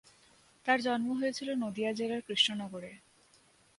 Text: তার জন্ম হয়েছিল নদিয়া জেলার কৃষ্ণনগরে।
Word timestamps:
তার 0.65 0.79
জন্ম 0.81 1.07
হয়েছিল 1.11 1.49
নদিয়া 1.55 1.91
জেলার 1.93 2.21
কৃষ্ণনগরে। 2.21 2.91